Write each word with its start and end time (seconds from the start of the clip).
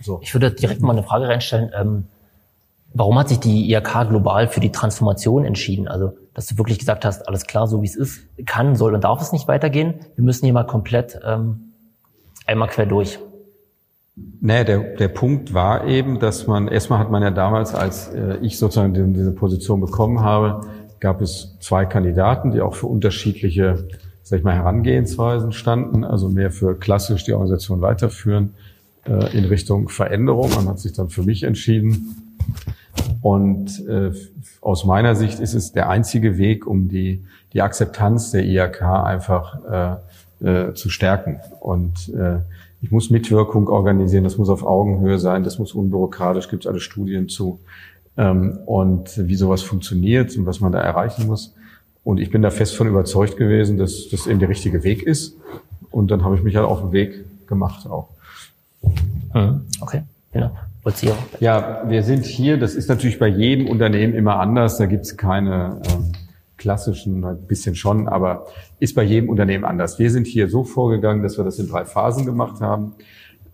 So. 0.00 0.20
Ich 0.22 0.34
würde 0.34 0.50
direkt 0.50 0.80
mal 0.80 0.92
eine 0.92 1.02
Frage 1.02 1.28
reinstellen. 1.28 1.70
Ähm, 1.78 2.04
warum 2.94 3.18
hat 3.18 3.28
sich 3.28 3.38
die 3.38 3.70
IHK 3.72 4.08
global 4.08 4.48
für 4.48 4.60
die 4.60 4.72
Transformation 4.72 5.44
entschieden? 5.44 5.88
Also, 5.88 6.14
dass 6.34 6.46
du 6.46 6.58
wirklich 6.58 6.78
gesagt 6.78 7.04
hast, 7.04 7.28
alles 7.28 7.46
klar, 7.46 7.66
so 7.66 7.82
wie 7.82 7.86
es 7.86 7.96
ist, 7.96 8.22
kann, 8.46 8.74
soll 8.74 8.94
und 8.94 9.04
darf 9.04 9.20
es 9.20 9.32
nicht 9.32 9.46
weitergehen. 9.46 9.94
Wir 10.16 10.24
müssen 10.24 10.44
hier 10.46 10.54
mal 10.54 10.64
komplett 10.64 11.20
ähm, 11.24 11.72
einmal 12.46 12.68
quer 12.68 12.86
durch. 12.86 13.18
Nee, 14.40 14.64
der, 14.64 14.96
der 14.96 15.08
Punkt 15.08 15.54
war 15.54 15.86
eben, 15.86 16.18
dass 16.18 16.46
man, 16.46 16.68
erstmal 16.68 16.98
hat 16.98 17.10
man 17.10 17.22
ja 17.22 17.30
damals, 17.30 17.74
als 17.74 18.08
äh, 18.08 18.38
ich 18.42 18.58
sozusagen 18.58 18.94
diese, 18.94 19.06
diese 19.08 19.32
Position 19.32 19.80
bekommen 19.80 20.20
habe, 20.20 20.66
gab 20.98 21.20
es 21.20 21.56
zwei 21.60 21.86
Kandidaten, 21.86 22.50
die 22.50 22.60
auch 22.60 22.74
für 22.74 22.86
unterschiedliche, 22.86 23.88
sag 24.22 24.38
ich 24.38 24.44
mal, 24.44 24.54
Herangehensweisen 24.54 25.52
standen, 25.52 26.04
also 26.04 26.28
mehr 26.28 26.50
für 26.50 26.78
klassisch 26.78 27.24
die 27.24 27.32
Organisation 27.32 27.80
weiterführen 27.80 28.54
äh, 29.06 29.36
in 29.36 29.44
Richtung 29.44 29.88
Veränderung. 29.88 30.50
Man 30.54 30.68
hat 30.68 30.78
sich 30.78 30.92
dann 30.92 31.08
für 31.08 31.22
mich 31.22 31.42
entschieden. 31.42 32.16
Und 33.22 33.86
äh, 33.86 34.12
aus 34.60 34.84
meiner 34.84 35.14
Sicht 35.14 35.40
ist 35.40 35.54
es 35.54 35.72
der 35.72 35.88
einzige 35.88 36.38
Weg, 36.38 36.66
um 36.66 36.88
die, 36.88 37.24
die 37.52 37.62
Akzeptanz 37.62 38.30
der 38.30 38.44
IAK 38.44 38.82
einfach 38.82 40.00
äh, 40.40 40.46
äh, 40.46 40.74
zu 40.74 40.88
stärken. 40.88 41.40
Und 41.60 42.08
äh, 42.10 42.38
ich 42.82 42.90
muss 42.90 43.10
Mitwirkung 43.10 43.68
organisieren, 43.68 44.24
das 44.24 44.38
muss 44.38 44.48
auf 44.48 44.64
Augenhöhe 44.64 45.18
sein, 45.18 45.44
das 45.44 45.58
muss 45.58 45.74
unbürokratisch, 45.74 46.48
gibt 46.48 46.64
es 46.64 46.70
alle 46.70 46.80
Studien 46.80 47.28
zu. 47.28 47.60
Ähm, 48.16 48.58
und 48.66 49.28
wie 49.28 49.34
sowas 49.34 49.62
funktioniert 49.62 50.36
und 50.36 50.46
was 50.46 50.60
man 50.60 50.72
da 50.72 50.80
erreichen 50.80 51.26
muss. 51.26 51.54
Und 52.04 52.18
ich 52.18 52.30
bin 52.30 52.40
da 52.42 52.50
fest 52.50 52.76
von 52.76 52.88
überzeugt 52.88 53.36
gewesen, 53.36 53.76
dass 53.76 54.08
das 54.08 54.26
eben 54.26 54.38
der 54.38 54.48
richtige 54.48 54.82
Weg 54.82 55.02
ist. 55.02 55.36
Und 55.90 56.10
dann 56.10 56.24
habe 56.24 56.36
ich 56.36 56.42
mich 56.42 56.56
halt 56.56 56.66
auf 56.66 56.80
den 56.80 56.92
Weg 56.92 57.24
gemacht 57.46 57.86
auch. 57.86 58.08
Mhm. 59.34 59.66
Okay, 59.80 60.02
genau. 60.32 60.52
Ja, 61.40 61.82
wir 61.86 62.02
sind 62.02 62.24
hier, 62.24 62.58
das 62.58 62.74
ist 62.74 62.88
natürlich 62.88 63.18
bei 63.18 63.28
jedem 63.28 63.68
Unternehmen 63.68 64.14
immer 64.14 64.40
anders, 64.40 64.78
da 64.78 64.86
gibt 64.86 65.04
es 65.04 65.16
keine 65.16 65.80
ähm, 65.90 66.12
klassischen, 66.56 67.24
ein 67.24 67.46
bisschen 67.46 67.74
schon, 67.74 68.08
aber 68.08 68.46
ist 68.78 68.94
bei 68.94 69.02
jedem 69.02 69.28
Unternehmen 69.28 69.64
anders. 69.64 69.98
Wir 69.98 70.10
sind 70.10 70.26
hier 70.26 70.48
so 70.48 70.64
vorgegangen, 70.64 71.22
dass 71.22 71.36
wir 71.36 71.44
das 71.44 71.58
in 71.58 71.68
drei 71.68 71.84
Phasen 71.84 72.24
gemacht 72.24 72.60
haben. 72.60 72.94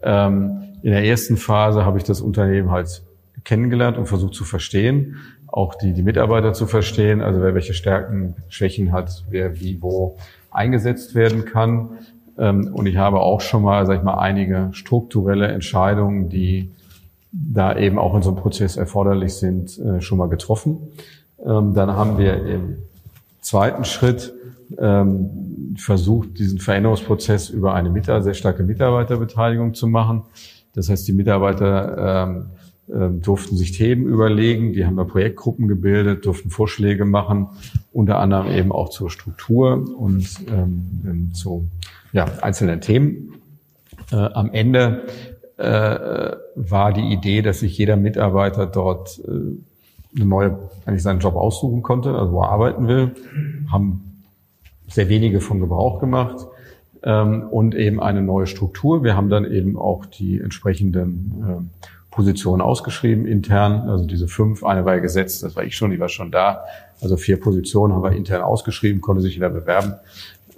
Ähm, 0.02 0.62
in 0.82 0.90
der 0.90 1.04
ersten 1.04 1.36
Phase 1.36 1.84
habe 1.84 1.98
ich 1.98 2.04
das 2.04 2.20
Unternehmen 2.20 2.70
halt 2.70 3.02
kennengelernt 3.44 3.96
und 3.96 4.06
versucht 4.06 4.34
zu 4.34 4.44
verstehen, 4.44 5.16
auch 5.46 5.74
die, 5.74 5.94
die 5.94 6.02
Mitarbeiter 6.02 6.52
zu 6.52 6.66
verstehen, 6.66 7.22
also 7.22 7.40
wer 7.40 7.54
welche 7.54 7.74
Stärken, 7.74 8.34
Schwächen 8.48 8.92
hat, 8.92 9.24
wer 9.30 9.58
wie 9.60 9.80
wo 9.80 10.16
eingesetzt 10.50 11.14
werden 11.14 11.44
kann. 11.44 11.98
Ähm, 12.38 12.70
und 12.72 12.86
ich 12.86 12.96
habe 12.96 13.20
auch 13.20 13.40
schon 13.40 13.62
mal, 13.62 13.86
sag 13.86 13.98
ich 13.98 14.02
mal, 14.04 14.18
einige 14.18 14.68
strukturelle 14.72 15.48
Entscheidungen, 15.48 16.28
die 16.28 16.70
da 17.32 17.76
eben 17.76 17.98
auch 17.98 18.14
in 18.14 18.22
so 18.22 18.30
einem 18.30 18.38
Prozess 18.38 18.76
erforderlich 18.76 19.34
sind, 19.34 19.78
äh, 19.78 20.00
schon 20.00 20.18
mal 20.18 20.28
getroffen. 20.28 20.78
Ähm, 21.44 21.74
dann 21.74 21.92
haben 21.92 22.18
wir 22.18 22.44
im 22.46 22.76
zweiten 23.40 23.84
Schritt 23.84 24.32
ähm, 24.78 25.76
versucht, 25.78 26.38
diesen 26.38 26.58
Veränderungsprozess 26.58 27.50
über 27.50 27.74
eine 27.74 28.02
sehr 28.22 28.34
starke 28.34 28.62
Mitarbeiterbeteiligung 28.62 29.74
zu 29.74 29.86
machen. 29.86 30.22
Das 30.74 30.88
heißt, 30.88 31.06
die 31.08 31.12
Mitarbeiter 31.12 32.34
durften 32.88 33.56
sich 33.56 33.72
Themen 33.72 34.06
überlegen, 34.06 34.72
die 34.72 34.86
haben 34.86 34.96
da 34.96 35.02
Projektgruppen 35.02 35.66
gebildet, 35.66 36.24
durften 36.24 36.50
Vorschläge 36.50 37.04
machen, 37.04 37.48
unter 37.92 38.18
anderem 38.18 38.48
eben 38.52 38.70
auch 38.70 38.90
zur 38.90 39.10
Struktur 39.10 39.84
und 39.98 40.28
ähm, 40.48 41.32
zu 41.34 41.66
ja, 42.12 42.26
einzelnen 42.42 42.80
Themen. 42.80 43.34
Äh, 44.12 44.16
am 44.16 44.52
Ende 44.52 45.06
äh, 45.56 46.36
war 46.54 46.92
die 46.92 47.12
Idee, 47.12 47.42
dass 47.42 47.60
sich 47.60 47.76
jeder 47.76 47.96
Mitarbeiter 47.96 48.66
dort 48.66 49.20
äh, 49.26 49.30
eine 50.14 50.24
neue, 50.24 50.58
eigentlich 50.84 51.02
seinen 51.02 51.20
Job 51.20 51.34
aussuchen 51.34 51.82
konnte, 51.82 52.14
also 52.14 52.32
wo 52.32 52.42
er 52.42 52.50
arbeiten 52.50 52.88
will, 52.88 53.14
haben 53.70 54.22
sehr 54.88 55.08
wenige 55.08 55.40
von 55.40 55.60
Gebrauch 55.60 55.98
gemacht 55.98 56.46
ähm, 57.06 57.44
und 57.44 57.74
eben 57.74 58.00
eine 58.00 58.20
neue 58.20 58.46
Struktur. 58.46 59.02
Wir 59.04 59.16
haben 59.16 59.30
dann 59.30 59.50
eben 59.50 59.78
auch 59.78 60.04
die 60.04 60.40
entsprechenden 60.40 61.44
ähm, 61.48 61.70
Positionen 62.10 62.60
ausgeschrieben 62.60 63.26
intern, 63.26 63.88
also 63.88 64.06
diese 64.06 64.26
fünf, 64.26 64.64
eine 64.64 64.84
war 64.84 64.94
ja 64.94 65.00
gesetzt, 65.00 65.42
das 65.42 65.54
war 65.54 65.64
ich 65.64 65.76
schon, 65.76 65.90
die 65.90 66.00
war 66.00 66.08
schon 66.08 66.30
da. 66.30 66.64
Also 67.00 67.16
vier 67.16 67.38
Positionen 67.38 67.94
haben 67.94 68.02
wir 68.02 68.12
intern 68.12 68.42
ausgeschrieben, 68.42 69.00
konnte 69.02 69.22
sich 69.22 69.34
jeder 69.34 69.50
bewerben 69.50 69.94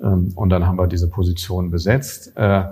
ähm, 0.03 0.32
und 0.34 0.48
dann 0.50 0.66
haben 0.66 0.78
wir 0.78 0.86
diese 0.86 1.10
Positionen 1.10 1.70
besetzt. 1.70 2.32
Äh, 2.36 2.65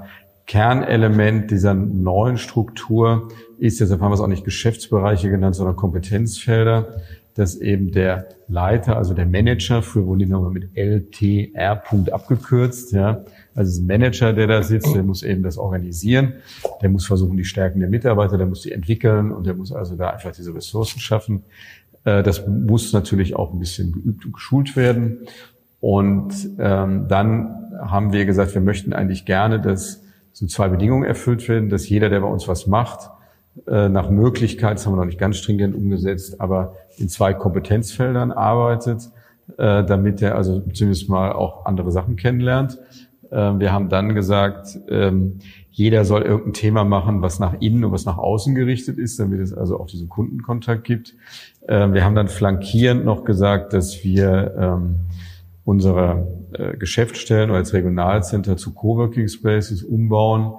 Kernelement 0.46 1.50
dieser 1.50 1.74
neuen 1.74 2.38
Struktur 2.38 3.28
ist, 3.58 3.80
deshalb 3.80 4.00
haben 4.00 4.10
wir 4.10 4.14
es 4.14 4.20
auch 4.20 4.28
nicht 4.28 4.44
Geschäftsbereiche 4.44 5.28
genannt, 5.28 5.56
sondern 5.56 5.74
Kompetenzfelder, 5.74 7.00
dass 7.36 7.56
eben 7.56 7.92
der 7.92 8.26
Leiter, 8.48 8.96
also 8.96 9.14
der 9.14 9.26
Manager, 9.26 9.82
für 9.82 10.06
wurden 10.06 10.20
die 10.20 10.26
nochmal 10.26 10.50
mit 10.50 10.76
LTR 10.76 11.76
Punkt 11.76 12.12
abgekürzt, 12.12 12.92
ja, 12.92 13.24
also 13.54 13.80
ein 13.80 13.86
Manager, 13.86 14.32
der 14.32 14.46
da 14.46 14.62
sitzt, 14.62 14.94
der 14.94 15.02
muss 15.02 15.22
eben 15.22 15.42
das 15.42 15.58
organisieren, 15.58 16.34
der 16.82 16.88
muss 16.88 17.06
versuchen, 17.06 17.36
die 17.36 17.44
Stärken 17.44 17.80
der 17.80 17.88
Mitarbeiter, 17.88 18.38
der 18.38 18.46
muss 18.46 18.62
die 18.62 18.72
entwickeln 18.72 19.32
und 19.32 19.46
der 19.46 19.54
muss 19.54 19.72
also 19.72 19.96
da 19.96 20.10
einfach 20.10 20.32
diese 20.32 20.54
Ressourcen 20.54 21.00
schaffen. 21.00 21.44
Äh, 22.04 22.22
das 22.22 22.46
muss 22.46 22.92
natürlich 22.92 23.36
auch 23.36 23.52
ein 23.52 23.58
bisschen 23.58 23.92
geübt 23.92 24.24
und 24.24 24.32
geschult 24.32 24.76
werden. 24.76 25.26
Und 25.80 26.32
ähm, 26.58 27.06
dann 27.08 27.70
haben 27.80 28.12
wir 28.12 28.24
gesagt, 28.24 28.54
wir 28.54 28.62
möchten 28.62 28.92
eigentlich 28.92 29.24
gerne, 29.26 29.60
dass 29.60 30.02
so 30.32 30.46
zwei 30.46 30.68
Bedingungen 30.68 31.04
erfüllt 31.04 31.48
werden, 31.48 31.68
dass 31.68 31.88
jeder, 31.88 32.08
der 32.08 32.20
bei 32.20 32.28
uns 32.28 32.48
was 32.48 32.66
macht, 32.66 33.10
nach 33.64 34.10
Möglichkeit, 34.10 34.74
das 34.74 34.86
haben 34.86 34.92
wir 34.92 34.98
noch 34.98 35.06
nicht 35.06 35.18
ganz 35.18 35.38
stringent 35.38 35.74
umgesetzt, 35.74 36.40
aber 36.40 36.74
in 36.98 37.08
zwei 37.08 37.32
Kompetenzfeldern 37.32 38.30
arbeitet, 38.30 39.10
äh, 39.58 39.84
damit 39.84 40.22
er 40.22 40.34
also 40.34 40.60
zumindest 40.72 41.08
mal 41.08 41.32
auch 41.32 41.66
andere 41.66 41.90
Sachen 41.90 42.16
kennenlernt. 42.16 42.78
Ähm, 43.30 43.60
wir 43.60 43.72
haben 43.72 43.88
dann 43.88 44.14
gesagt, 44.14 44.78
ähm, 44.88 45.38
jeder 45.70 46.04
soll 46.04 46.22
irgendein 46.22 46.52
Thema 46.54 46.84
machen, 46.84 47.22
was 47.22 47.38
nach 47.38 47.54
innen 47.60 47.84
und 47.84 47.92
was 47.92 48.06
nach 48.06 48.18
außen 48.18 48.54
gerichtet 48.54 48.98
ist, 48.98 49.18
damit 49.20 49.40
es 49.40 49.52
also 49.52 49.78
auch 49.78 49.86
diesen 49.86 50.08
Kundenkontakt 50.08 50.84
gibt. 50.84 51.14
Ähm, 51.68 51.92
wir 51.92 52.04
haben 52.04 52.14
dann 52.14 52.28
flankierend 52.28 53.04
noch 53.04 53.24
gesagt, 53.24 53.72
dass 53.72 54.02
wir 54.04 54.90
unsere 55.64 56.28
äh, 56.52 56.76
Geschäftsstellen 56.76 57.50
als 57.50 57.74
Regionalcenter 57.74 58.56
zu 58.56 58.72
Coworking 58.72 59.28
Spaces 59.28 59.82
umbauen, 59.82 60.54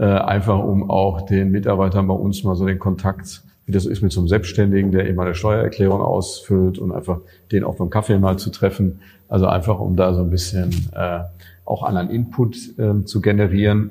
äh, 0.00 0.04
einfach 0.04 0.58
um 0.58 0.88
auch 0.88 1.20
den 1.20 1.50
Mitarbeitern 1.50 2.06
bei 2.06 2.14
uns 2.14 2.42
mal 2.42 2.56
so 2.56 2.64
den 2.66 2.78
Kontakt, 2.78 3.42
wie 3.66 3.72
das 3.72 3.84
ist 3.84 4.00
mit 4.00 4.12
so 4.12 4.20
einem 4.20 4.28
Selbstständigen, 4.28 4.92
der 4.92 5.06
eben 5.06 5.20
eine 5.20 5.34
Steuererklärung 5.34 6.00
ausfüllt 6.00 6.78
und 6.78 6.90
einfach 6.90 7.18
den 7.52 7.64
auch 7.64 7.76
beim 7.76 7.90
Kaffee 7.90 8.18
mal 8.18 8.38
zu 8.38 8.48
treffen. 8.48 9.00
Also 9.28 9.46
einfach, 9.46 9.78
um 9.78 9.96
da 9.96 10.14
so 10.14 10.22
ein 10.22 10.30
bisschen 10.30 10.70
äh, 10.94 11.20
auch 11.66 11.82
anderen 11.82 12.08
Input 12.08 12.56
ähm, 12.78 13.06
zu 13.06 13.20
generieren. 13.20 13.90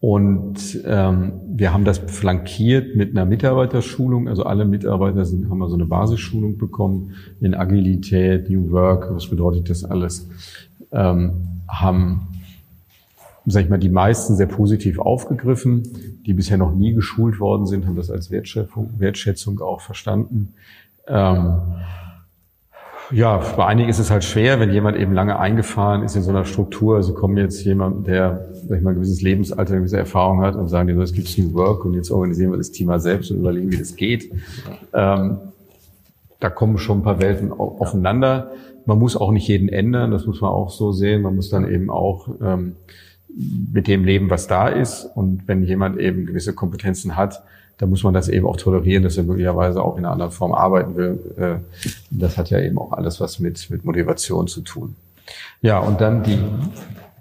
Und 0.00 0.80
ähm, 0.84 1.32
wir 1.48 1.72
haben 1.72 1.86
das 1.86 1.96
flankiert 1.96 2.94
mit 2.94 3.12
einer 3.12 3.24
Mitarbeiterschulung. 3.24 4.28
Also 4.28 4.42
alle 4.42 4.66
Mitarbeiter 4.66 5.24
sind, 5.24 5.48
haben 5.48 5.66
so 5.66 5.76
eine 5.76 5.86
Basisschulung 5.86 6.58
bekommen 6.58 7.14
in 7.40 7.54
Agilität, 7.54 8.50
New 8.50 8.70
Work, 8.70 9.08
was 9.14 9.30
bedeutet 9.30 9.70
das 9.70 9.82
alles? 9.82 10.28
Ähm, 10.92 11.32
haben, 11.66 12.28
sag 13.50 13.64
ich 13.64 13.70
mal, 13.70 13.78
die 13.78 13.88
meisten 13.88 14.36
sehr 14.36 14.46
positiv 14.46 14.98
aufgegriffen. 14.98 15.82
Die 16.26 16.34
bisher 16.34 16.58
noch 16.58 16.74
nie 16.74 16.92
geschult 16.92 17.40
worden 17.40 17.66
sind, 17.66 17.86
haben 17.86 17.96
das 17.96 18.10
als 18.10 18.30
Wertschätzung, 18.30 18.90
Wertschätzung 18.98 19.60
auch 19.60 19.80
verstanden. 19.80 20.54
Ähm, 21.06 21.60
ja, 23.10 23.38
bei 23.56 23.64
einigen 23.64 23.88
ist 23.88 23.98
es 23.98 24.10
halt 24.10 24.22
schwer, 24.22 24.60
wenn 24.60 24.70
jemand 24.70 24.98
eben 24.98 25.14
lange 25.14 25.38
eingefahren 25.38 26.02
ist 26.02 26.14
in 26.14 26.22
so 26.22 26.30
einer 26.30 26.44
Struktur. 26.44 26.96
Also 26.96 27.14
kommen 27.14 27.38
jetzt 27.38 27.64
jemand, 27.64 28.06
der 28.06 28.48
sag 28.68 28.78
ich 28.78 28.84
mal, 28.84 28.90
ein 28.90 28.96
gewisses 28.96 29.22
Lebensalter, 29.22 29.72
eine 29.72 29.80
gewisse 29.80 29.96
Erfahrung 29.96 30.42
hat 30.42 30.56
und 30.56 30.68
sagen, 30.68 30.88
es 31.00 31.14
gibt 31.14 31.38
New 31.38 31.54
Work 31.54 31.86
und 31.86 31.94
jetzt 31.94 32.10
organisieren 32.10 32.50
wir 32.50 32.58
das 32.58 32.70
Thema 32.70 33.00
selbst 33.00 33.30
und 33.30 33.38
überlegen, 33.38 33.72
wie 33.72 33.78
das 33.78 33.96
geht. 33.96 34.30
Ähm, 34.92 35.38
da 36.38 36.50
kommen 36.50 36.76
schon 36.76 36.98
ein 36.98 37.02
paar 37.02 37.18
Welten 37.18 37.50
aufeinander. 37.50 38.52
Man 38.84 38.98
muss 38.98 39.16
auch 39.16 39.32
nicht 39.32 39.48
jeden 39.48 39.68
ändern, 39.68 40.10
das 40.10 40.26
muss 40.26 40.40
man 40.40 40.50
auch 40.50 40.70
so 40.70 40.92
sehen. 40.92 41.22
Man 41.22 41.34
muss 41.34 41.48
dann 41.48 41.68
eben 41.68 41.90
auch 41.90 42.28
ähm, 42.42 42.76
mit 43.28 43.86
dem 43.86 44.04
leben, 44.04 44.30
was 44.30 44.46
da 44.46 44.68
ist. 44.68 45.04
Und 45.14 45.46
wenn 45.46 45.62
jemand 45.62 45.98
eben 45.98 46.26
gewisse 46.26 46.54
Kompetenzen 46.54 47.16
hat, 47.16 47.42
da 47.78 47.86
muss 47.86 48.02
man 48.02 48.12
das 48.12 48.28
eben 48.28 48.46
auch 48.46 48.56
tolerieren, 48.56 49.04
dass 49.04 49.16
er 49.16 49.22
möglicherweise 49.22 49.82
auch 49.82 49.96
in 49.96 50.04
einer 50.04 50.12
anderen 50.12 50.32
Form 50.32 50.52
arbeiten 50.52 50.96
will. 50.96 51.18
Äh, 51.36 51.56
das 52.10 52.36
hat 52.36 52.50
ja 52.50 52.60
eben 52.60 52.76
auch 52.76 52.92
alles 52.92 53.20
was 53.20 53.38
mit, 53.38 53.70
mit 53.70 53.84
Motivation 53.84 54.48
zu 54.48 54.62
tun. 54.62 54.96
Ja, 55.62 55.78
und 55.78 56.00
dann 56.00 56.24
die, 56.24 56.38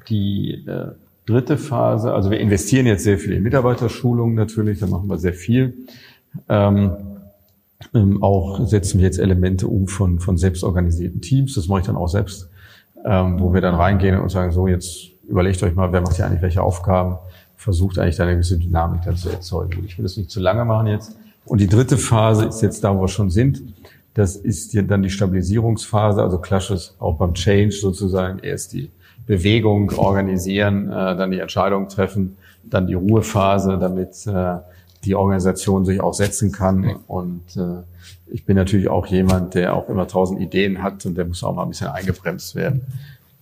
die 0.09 0.65
äh, 0.67 0.93
dritte 1.27 1.57
Phase, 1.57 2.13
also 2.13 2.31
wir 2.31 2.39
investieren 2.39 2.87
jetzt 2.87 3.03
sehr 3.03 3.19
viel 3.19 3.33
in 3.33 3.43
Mitarbeiterschulung 3.43 4.33
natürlich, 4.33 4.79
da 4.79 4.87
machen 4.87 5.07
wir 5.07 5.17
sehr 5.17 5.33
viel. 5.33 5.73
Ähm, 6.49 6.91
ähm, 7.93 8.23
auch 8.23 8.65
setzen 8.65 8.97
wir 8.97 9.05
jetzt 9.05 9.19
Elemente 9.19 9.67
um 9.67 9.87
von, 9.87 10.19
von 10.19 10.37
selbstorganisierten 10.37 11.21
Teams, 11.21 11.53
das 11.53 11.67
mache 11.67 11.81
ich 11.81 11.85
dann 11.85 11.95
auch 11.95 12.07
selbst, 12.07 12.49
ähm, 13.05 13.39
wo 13.39 13.53
wir 13.53 13.61
dann 13.61 13.75
reingehen 13.75 14.19
und 14.19 14.29
sagen, 14.29 14.51
so 14.51 14.67
jetzt 14.67 15.11
überlegt 15.27 15.61
euch 15.63 15.75
mal, 15.75 15.91
wer 15.91 16.01
macht 16.01 16.15
hier 16.15 16.25
eigentlich 16.25 16.41
welche 16.41 16.61
Aufgaben, 16.61 17.17
versucht 17.55 17.99
eigentlich 17.99 18.15
da 18.15 18.23
eine 18.23 18.33
gewisse 18.33 18.57
Dynamik 18.57 19.01
dann 19.03 19.17
zu 19.17 19.29
erzeugen. 19.29 19.83
Ich 19.85 19.97
will 19.97 20.03
das 20.03 20.17
nicht 20.17 20.29
zu 20.29 20.39
lange 20.39 20.63
machen 20.65 20.87
jetzt. 20.87 21.17
Und 21.45 21.61
die 21.61 21.67
dritte 21.67 21.97
Phase 21.97 22.45
ist 22.45 22.61
jetzt 22.61 22.83
da, 22.83 22.95
wo 22.95 23.01
wir 23.01 23.07
schon 23.07 23.29
sind. 23.29 23.61
Das 24.13 24.35
ist 24.35 24.75
dann 24.89 25.03
die 25.03 25.09
Stabilisierungsphase, 25.09 26.21
also 26.21 26.39
klassisches 26.39 26.95
auch 26.99 27.17
beim 27.17 27.33
Change 27.33 27.71
sozusagen 27.71 28.39
erst 28.39 28.73
die 28.73 28.89
Bewegung 29.25 29.91
organisieren, 29.91 30.89
äh, 30.89 31.15
dann 31.15 31.31
die 31.31 31.39
Entscheidung 31.39 31.89
treffen, 31.89 32.37
dann 32.63 32.87
die 32.87 32.95
Ruhephase, 32.95 33.77
damit 33.77 34.25
äh, 34.25 34.57
die 35.03 35.15
Organisation 35.15 35.85
sich 35.85 36.01
auch 36.01 36.13
setzen 36.13 36.51
kann. 36.51 36.95
Und 37.07 37.55
äh, 37.55 37.83
ich 38.27 38.45
bin 38.45 38.55
natürlich 38.55 38.89
auch 38.89 39.05
jemand, 39.07 39.53
der 39.53 39.75
auch 39.75 39.89
immer 39.89 40.07
tausend 40.07 40.41
Ideen 40.41 40.81
hat 40.81 41.05
und 41.05 41.15
der 41.15 41.25
muss 41.25 41.43
auch 41.43 41.53
mal 41.53 41.63
ein 41.63 41.69
bisschen 41.69 41.87
eingebremst 41.87 42.55
werden. 42.55 42.81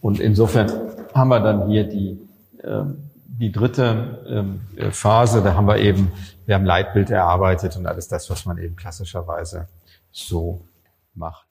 Und 0.06 0.20
insofern 0.20 0.72
haben 1.16 1.30
wir 1.30 1.40
dann 1.40 1.68
hier 1.68 1.84
die, 1.84 2.20
äh, 2.62 2.84
die 3.26 3.52
dritte 3.52 4.24
ähm, 4.30 4.92
Phase, 4.92 5.42
da 5.42 5.56
haben 5.56 5.66
wir 5.66 5.78
eben, 5.78 6.12
wir 6.46 6.54
haben 6.54 6.64
Leitbild 6.64 7.10
erarbeitet 7.10 7.76
und 7.76 7.88
alles 7.88 8.08
das, 8.08 8.30
was 8.30 8.46
man 8.46 8.60
eben 8.60 8.76
klassischerweise 8.76 9.68
so 10.12 10.62
macht. 11.16 11.45